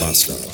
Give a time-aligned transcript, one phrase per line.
[0.00, 0.47] Moscow.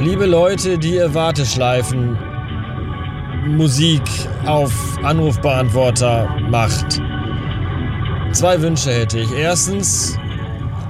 [0.00, 2.16] Liebe Leute, die ihr Warteschleifen
[3.48, 4.00] Musik
[4.46, 7.02] auf Anrufbeantworter macht.
[8.32, 9.30] Zwei Wünsche hätte ich.
[9.30, 10.16] Erstens,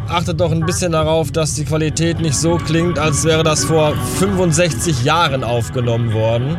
[0.06, 3.96] achtet doch ein bisschen darauf, dass die Qualität nicht so klingt, als wäre das vor
[4.20, 6.56] 65 Jahren aufgenommen worden.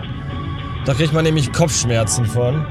[0.85, 2.65] Da kriegt man nämlich Kopfschmerzen von.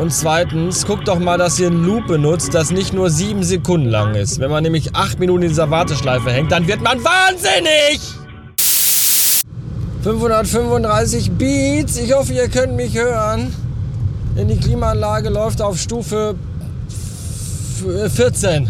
[0.00, 3.90] Und zweitens, guckt doch mal, dass ihr ein Loop benutzt, das nicht nur sieben Sekunden
[3.90, 4.40] lang ist.
[4.40, 8.23] Wenn man nämlich acht Minuten in dieser Warteschleife hängt, dann wird man wahnsinnig!
[10.04, 11.96] 535 Beats.
[11.96, 13.54] Ich hoffe, ihr könnt mich hören.
[14.36, 16.34] Denn die Klimaanlage läuft auf Stufe
[16.88, 18.68] f- 14.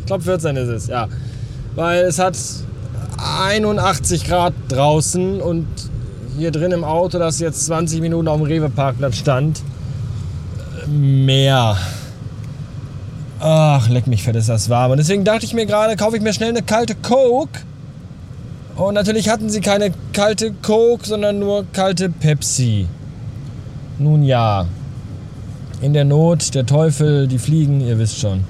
[0.00, 1.08] Ich glaube 14 ist es, ja.
[1.76, 2.36] Weil es hat
[3.48, 5.66] 81 Grad draußen und
[6.36, 9.62] hier drin im Auto, das jetzt 20 Minuten auf dem Rewe-Parkplatz stand,
[10.88, 11.76] mehr.
[13.38, 14.90] Ach, leck mich fett, ist das warm.
[14.90, 17.60] Und deswegen dachte ich mir gerade, kaufe ich mir schnell eine kalte Coke.
[18.76, 22.86] Und natürlich hatten sie keine kalte Coke, sondern nur kalte Pepsi.
[23.98, 24.66] Nun ja.
[25.82, 28.44] In der Not, der Teufel, die Fliegen, ihr wisst schon.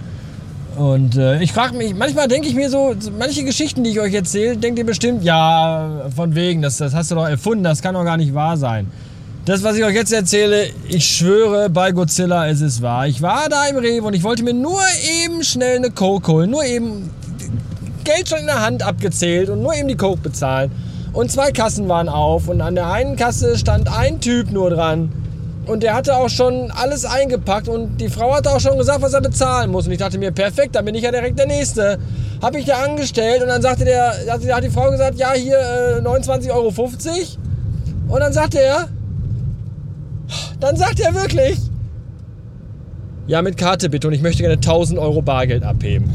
[0.76, 4.14] Und äh, ich frage mich, manchmal denke ich mir so, manche Geschichten, die ich euch
[4.14, 7.94] erzähle, denkt ihr bestimmt, ja, von wegen, das, das hast du doch erfunden, das kann
[7.94, 8.86] doch gar nicht wahr sein.
[9.44, 13.06] Das, was ich euch jetzt erzähle, ich schwöre bei Godzilla, es ist wahr.
[13.06, 14.80] Ich war da im Rewe und ich wollte mir nur
[15.24, 17.10] eben schnell eine Coke holen, nur eben
[18.14, 20.70] Geld schon in der Hand abgezählt und nur eben die Coke bezahlen.
[21.12, 25.12] Und zwei Kassen waren auf und an der einen Kasse stand ein Typ nur dran.
[25.66, 29.12] Und der hatte auch schon alles eingepackt und die Frau hatte auch schon gesagt, was
[29.12, 29.86] er bezahlen muss.
[29.86, 31.98] Und ich dachte mir, perfekt, dann bin ich ja direkt der Nächste.
[32.42, 35.58] Hab ich da angestellt und dann sagte der, da hat die Frau gesagt, ja hier
[35.58, 36.72] äh, 29,50 Euro.
[38.08, 38.88] Und dann sagte er,
[40.58, 41.58] dann sagt er wirklich,
[43.28, 46.10] ja mit Karte bitte und ich möchte gerne 1000 Euro Bargeld abheben.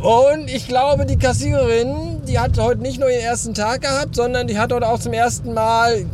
[0.00, 4.46] Und ich glaube, die Kassiererin, die hat heute nicht nur ihren ersten Tag gehabt, sondern
[4.46, 6.06] die hat heute auch zum ersten Mal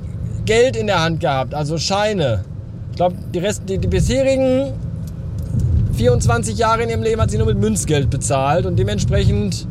[0.45, 2.45] Geld in der Hand gehabt, also Scheine.
[2.91, 4.73] Ich glaube, die, Rest, die, die bisherigen
[5.95, 9.69] 24 Jahre in ihrem Leben hat sie nur mit Münzgeld bezahlt und dementsprechend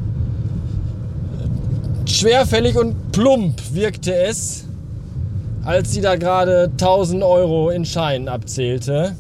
[2.05, 4.65] schwerfällig und plump wirkte es,
[5.65, 9.15] als sie da gerade 1000 Euro in Scheinen abzählte.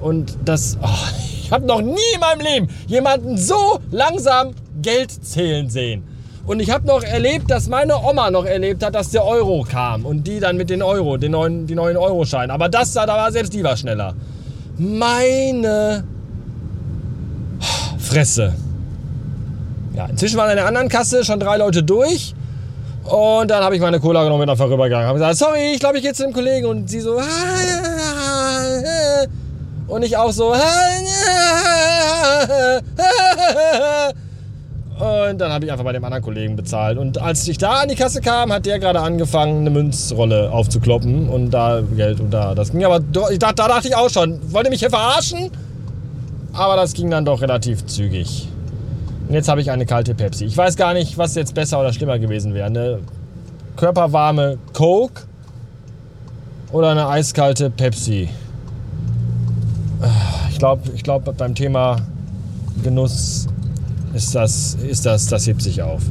[0.00, 4.50] Und das, oh, ich habe noch nie in meinem Leben jemanden so langsam
[4.80, 6.04] Geld zählen sehen.
[6.46, 10.06] Und ich habe noch erlebt, dass meine Oma noch erlebt hat, dass der Euro kam
[10.06, 12.52] und die dann mit den Euro, den neuen, die neuen Euroscheine.
[12.52, 14.14] Aber das da, da war selbst die war schneller.
[14.78, 16.04] Meine
[17.98, 18.54] Fresse.
[19.96, 22.32] Ja, inzwischen waren an der anderen Kasse schon drei Leute durch.
[23.02, 25.08] Und dann habe ich meine Cola genommen und bin einfach rübergegangen.
[25.08, 26.66] Habe gesagt, sorry, ich glaube, ich gehe zu dem Kollegen.
[26.66, 27.20] Und sie so,
[29.90, 30.54] und ich auch so.
[35.00, 36.98] Und dann habe ich einfach bei dem anderen Kollegen bezahlt.
[36.98, 41.28] Und als ich da an die Kasse kam, hat der gerade angefangen, eine Münzrolle aufzukloppen.
[41.28, 42.54] Und da Geld und da.
[42.54, 45.50] Das ging aber, dachte, da dachte ich auch schon, wollte mich hier verarschen?
[46.52, 48.48] Aber das ging dann doch relativ zügig.
[49.28, 50.44] Und jetzt habe ich eine kalte Pepsi.
[50.44, 52.66] Ich weiß gar nicht, was jetzt besser oder schlimmer gewesen wäre.
[52.66, 52.98] Eine
[53.76, 55.22] körperwarme Coke
[56.72, 58.28] oder eine eiskalte Pepsi.
[60.60, 61.96] Ich glaube, ich glaub, beim Thema
[62.84, 63.46] Genuss
[64.12, 66.02] ist das, ist das, das hebt sich auf.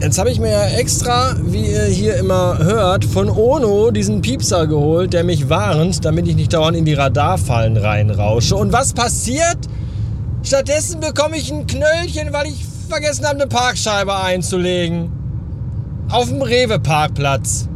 [0.00, 5.12] Jetzt habe ich mir extra, wie ihr hier immer hört, von Ono diesen Piepser geholt,
[5.12, 8.56] der mich warnt, damit ich nicht dauernd in die Radarfallen reinrausche.
[8.56, 9.58] Und was passiert?
[10.42, 15.08] Stattdessen bekomme ich ein Knöllchen, weil ich vergessen habe, eine Parkscheibe einzulegen.
[16.10, 17.68] Auf dem Rewe-Parkplatz.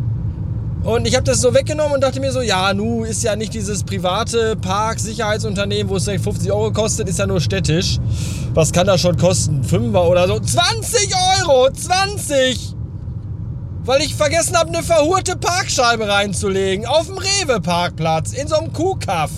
[0.85, 3.53] Und ich habe das so weggenommen und dachte mir so, ja, nu ist ja nicht
[3.53, 7.99] dieses private Parksicherheitsunternehmen, wo es direkt 50 Euro kostet, ist ja nur städtisch.
[8.55, 9.63] Was kann das schon kosten?
[9.65, 10.39] Fünfer oder so?
[10.39, 11.71] 20 Euro!
[11.71, 12.75] 20!
[13.85, 16.87] Weil ich vergessen habe, eine verhurte Parkscheibe reinzulegen.
[16.87, 18.33] Auf dem Rewe-Parkplatz.
[18.33, 19.31] In so einem Kuhkaff.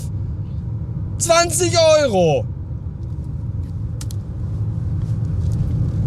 [1.18, 2.44] 20 Euro!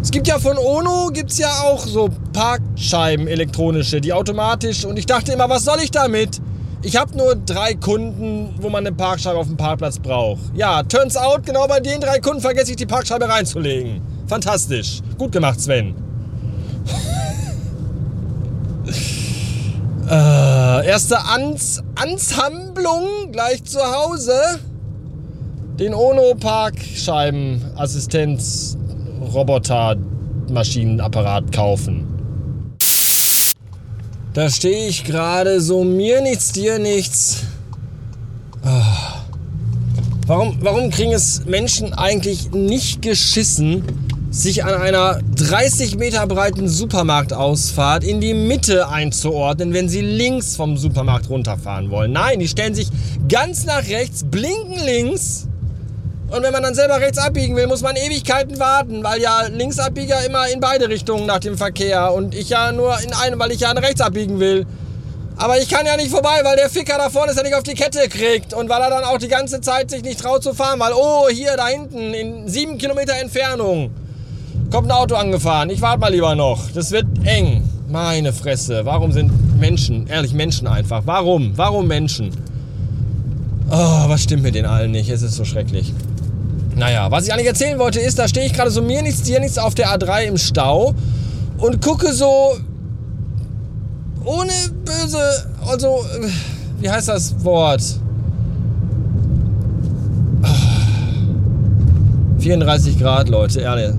[0.03, 5.07] Es gibt ja von Ono gibt's ja auch so Parkscheiben elektronische, die automatisch und ich
[5.07, 6.39] dachte immer, was soll ich damit?
[6.83, 10.41] ich habe nur drei Kunden, wo man eine Parkscheibe auf dem Parkplatz braucht.
[10.53, 14.01] Ja, turns out, genau bei den drei Kunden vergesse ich die Parkscheibe reinzulegen.
[14.27, 14.99] Fantastisch.
[15.17, 15.95] Gut gemacht, Sven.
[20.09, 24.59] äh, erste Ans Anshamblung gleich zu Hause.
[25.79, 28.77] Den Ono Parkscheibenassistenz
[29.33, 29.95] Roboter
[30.49, 32.07] Maschinenapparat kaufen.
[34.33, 37.43] Da stehe ich gerade so mir nichts, dir nichts.
[38.63, 39.21] Ah.
[40.25, 43.83] Warum, warum kriegen es Menschen eigentlich nicht geschissen,
[44.31, 50.77] sich an einer 30 Meter breiten Supermarktausfahrt in die Mitte einzuordnen, wenn sie links vom
[50.77, 52.13] Supermarkt runterfahren wollen?
[52.13, 52.87] Nein, die stellen sich
[53.27, 55.47] ganz nach rechts, blinken links
[56.35, 60.25] und wenn man dann selber rechts abbiegen will, muss man Ewigkeiten warten, weil ja Linksabbieger
[60.25, 63.59] immer in beide Richtungen nach dem Verkehr und ich ja nur in eine, weil ich
[63.59, 64.65] ja rechts abbiegen will.
[65.37, 67.63] Aber ich kann ja nicht vorbei, weil der Ficker da vorne es ja nicht auf
[67.63, 70.53] die Kette kriegt und weil er dann auch die ganze Zeit sich nicht traut zu
[70.53, 73.91] fahren, weil, oh, hier da hinten in sieben Kilometer Entfernung
[74.71, 75.69] kommt ein Auto angefahren.
[75.69, 76.71] Ich warte mal lieber noch.
[76.71, 77.69] Das wird eng.
[77.89, 78.85] Meine Fresse.
[78.85, 81.03] Warum sind Menschen, ehrlich Menschen einfach?
[81.05, 81.53] Warum?
[81.55, 82.31] Warum Menschen?
[83.69, 85.09] Oh, was stimmt mit den allen nicht?
[85.09, 85.93] Es ist so schrecklich.
[86.75, 89.39] Naja, was ich eigentlich erzählen wollte ist, da stehe ich gerade so mir nichts, dir
[89.39, 90.93] nichts auf der A3 im Stau
[91.57, 92.57] und gucke so
[94.25, 94.51] ohne
[94.83, 95.19] böse,
[95.67, 96.05] also,
[96.79, 97.81] wie heißt das Wort?
[102.39, 103.91] 34 Grad, Leute, ehrlich.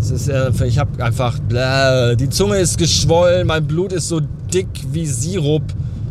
[0.64, 4.20] Ich habe einfach, die Zunge ist geschwollen, mein Blut ist so
[4.52, 5.62] dick wie Sirup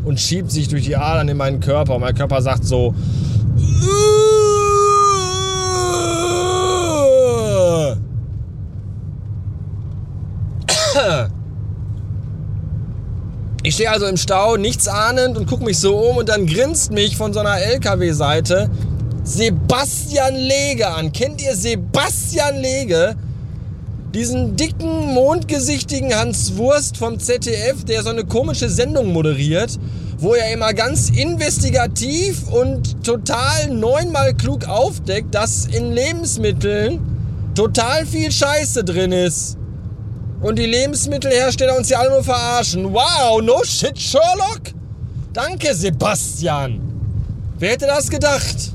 [0.04, 1.96] und schiebt sich durch die Adern in meinen Körper.
[1.96, 2.96] Und mein Körper sagt so,
[13.66, 16.92] Ich stehe also im Stau, nichts ahnend und gucke mich so um und dann grinst
[16.92, 18.70] mich von so einer LKW-Seite
[19.24, 21.14] Sebastian Lege an.
[21.14, 23.16] Kennt ihr Sebastian Lege?
[24.14, 29.80] Diesen dicken, mondgesichtigen Hans Wurst vom ZDF, der so eine komische Sendung moderiert,
[30.18, 37.00] wo er immer ganz investigativ und total neunmal klug aufdeckt, dass in Lebensmitteln
[37.56, 39.58] total viel Scheiße drin ist
[40.44, 42.94] und die Lebensmittelhersteller uns ja alle nur verarschen.
[42.94, 44.62] Wow, no shit, Sherlock?
[45.32, 46.82] Danke, Sebastian.
[47.58, 48.74] Wer hätte das gedacht?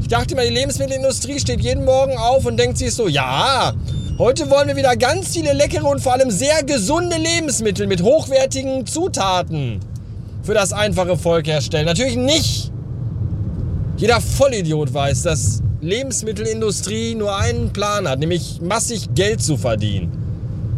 [0.00, 3.74] Ich dachte immer, die Lebensmittelindustrie steht jeden Morgen auf und denkt sich so, ja,
[4.16, 8.86] heute wollen wir wieder ganz viele leckere und vor allem sehr gesunde Lebensmittel mit hochwertigen
[8.86, 9.80] Zutaten
[10.44, 11.86] für das einfache Volk herstellen.
[11.86, 12.72] Natürlich nicht.
[13.96, 20.17] Jeder Vollidiot weiß, dass Lebensmittelindustrie nur einen Plan hat, nämlich massig Geld zu verdienen.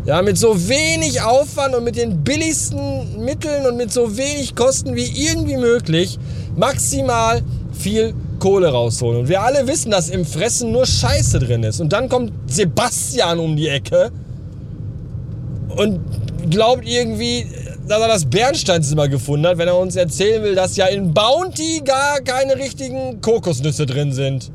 [0.07, 4.97] Ja, mit so wenig Aufwand und mit den billigsten Mitteln und mit so wenig Kosten
[4.97, 6.19] wie irgendwie möglich
[6.57, 7.43] maximal
[7.73, 9.21] viel Kohle rausholen.
[9.21, 11.81] Und wir alle wissen, dass im Fressen nur Scheiße drin ist.
[11.81, 14.11] Und dann kommt Sebastian um die Ecke
[15.77, 16.01] und
[16.49, 17.47] glaubt irgendwie,
[17.87, 21.83] dass er das Bernsteinzimmer gefunden hat, wenn er uns erzählen will, dass ja in Bounty
[21.85, 24.51] gar keine richtigen Kokosnüsse drin sind.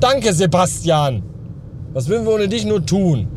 [0.00, 1.22] Danke, Sebastian.
[1.92, 3.28] Was würden wir ohne dich nur tun?